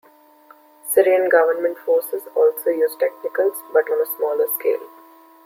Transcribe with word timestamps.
Syrian 0.91 1.29
government 1.29 1.77
forces 1.85 2.23
also 2.35 2.71
use 2.71 2.95
technicals, 2.99 3.55
but 3.71 3.87
on 3.87 4.01
a 4.01 4.15
smaller 4.17 4.47
scale. 4.59 4.89